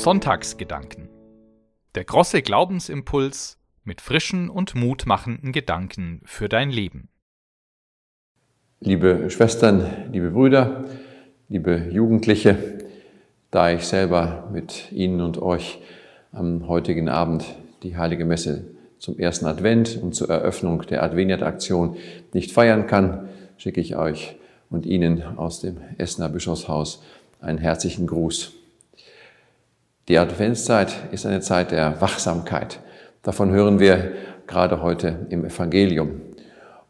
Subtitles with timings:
[0.00, 1.10] Sonntagsgedanken.
[1.94, 7.10] Der große Glaubensimpuls mit frischen und mutmachenden Gedanken für dein Leben.
[8.80, 10.86] Liebe Schwestern, liebe Brüder,
[11.50, 12.78] liebe Jugendliche,
[13.50, 15.82] da ich selber mit Ihnen und euch
[16.32, 17.44] am heutigen Abend
[17.82, 21.96] die heilige Messe zum ersten Advent und zur Eröffnung der Adveniat-Aktion
[22.32, 24.36] nicht feiern kann, schicke ich euch
[24.68, 27.02] und Ihnen aus dem Essener Bischofshaus
[27.40, 28.52] einen herzlichen Gruß.
[30.08, 32.80] Die Adventszeit ist eine Zeit der Wachsamkeit.
[33.22, 34.12] Davon hören wir
[34.46, 36.20] gerade heute im Evangelium.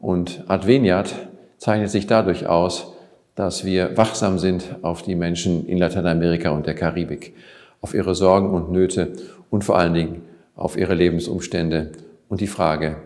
[0.01, 1.15] Und Adveniat
[1.59, 2.95] zeichnet sich dadurch aus,
[3.37, 7.35] dass wir wachsam sind auf die Menschen in Lateinamerika und der Karibik,
[7.81, 9.13] auf ihre Sorgen und Nöte
[9.49, 10.23] und vor allen Dingen
[10.61, 11.91] auf ihre Lebensumstände
[12.29, 12.97] und die Frage,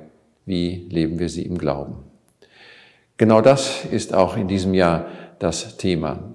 [0.45, 1.95] wie leben wir sie im Glauben.
[3.17, 5.07] Genau das ist auch in diesem Jahr
[5.39, 6.33] das Thema.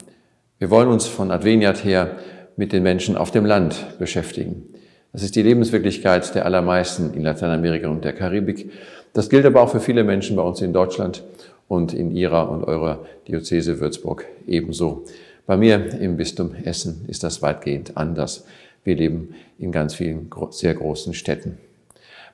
[0.59, 2.15] Wir wollen uns von Adveniat her
[2.55, 4.63] mit den Menschen auf dem Land beschäftigen.
[5.11, 8.71] Das ist die Lebenswirklichkeit der allermeisten in Lateinamerika und der Karibik.
[9.13, 11.23] Das gilt aber auch für viele Menschen bei uns in Deutschland
[11.67, 15.03] und in Ihrer und eurer Diözese Würzburg ebenso.
[15.45, 18.45] Bei mir im Bistum Essen ist das weitgehend anders.
[18.89, 21.59] Wir leben in ganz vielen sehr großen Städten.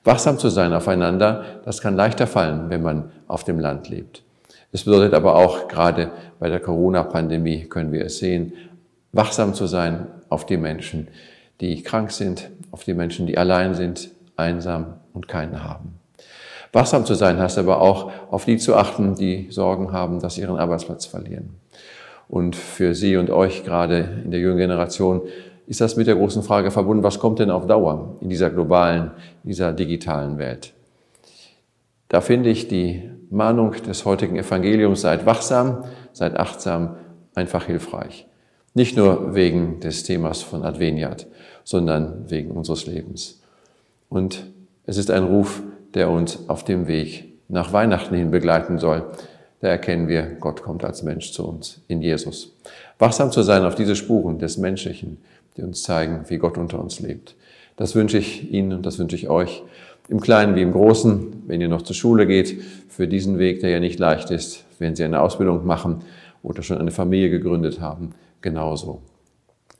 [0.04, 4.22] Wachsam zu sein aufeinander, das kann leichter fallen, wenn man auf dem Land lebt.
[4.72, 8.54] Es bedeutet aber auch, gerade bei der Corona-Pandemie können wir es sehen,
[9.12, 11.08] wachsam zu sein auf die Menschen,
[11.60, 15.98] die krank sind, auf die Menschen, die allein sind, einsam und keinen haben.
[16.72, 20.40] Wachsam zu sein heißt aber auch, auf die zu achten, die Sorgen haben, dass sie
[20.40, 21.60] ihren Arbeitsplatz verlieren.
[22.28, 25.20] Und für Sie und euch gerade in der jungen Generation
[25.66, 29.10] ist das mit der großen Frage verbunden, was kommt denn auf Dauer in dieser globalen,
[29.42, 30.72] dieser digitalen Welt?
[32.08, 36.96] Da finde ich die Mahnung des heutigen Evangeliums, seid wachsam, seid achtsam,
[37.34, 38.26] einfach hilfreich.
[38.74, 41.26] Nicht nur wegen des Themas von Adveniat,
[41.64, 43.40] sondern wegen unseres Lebens.
[44.08, 44.46] Und
[44.84, 45.62] es ist ein Ruf,
[45.94, 49.04] der uns auf dem Weg nach Weihnachten hin begleiten soll.
[49.60, 52.54] Da erkennen wir, Gott kommt als Mensch zu uns in Jesus.
[52.98, 55.18] Wachsam zu sein auf diese Spuren des Menschlichen,
[55.56, 57.34] die uns zeigen, wie Gott unter uns lebt.
[57.76, 59.62] Das wünsche ich Ihnen und das wünsche ich euch,
[60.08, 63.70] im Kleinen wie im Großen, wenn ihr noch zur Schule geht, für diesen Weg, der
[63.70, 66.02] ja nicht leicht ist, wenn Sie eine Ausbildung machen
[66.42, 69.02] oder schon eine Familie gegründet haben genauso.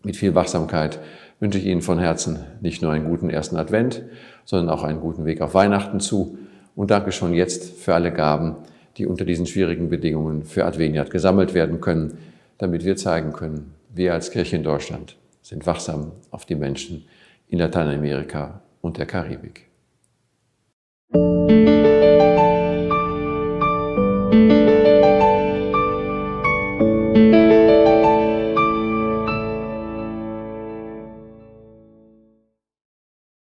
[0.03, 0.99] Mit viel Wachsamkeit
[1.39, 4.03] wünsche ich Ihnen von Herzen nicht nur einen guten ersten Advent,
[4.45, 6.39] sondern auch einen guten Weg auf Weihnachten zu
[6.75, 8.57] und danke schon jetzt für alle Gaben,
[8.97, 12.19] die unter diesen schwierigen Bedingungen für Adveniat gesammelt werden können,
[12.59, 15.17] damit wir zeigen können, wir als Kirche in Deutschland
[15.47, 17.07] sind wachsam auf die Menschen
[17.47, 19.69] in Lateinamerika und der Karibik.
[21.13, 22.06] Musik